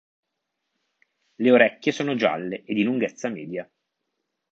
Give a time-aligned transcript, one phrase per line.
[1.35, 3.69] Le orecchie sono gialle e di lunghezza media.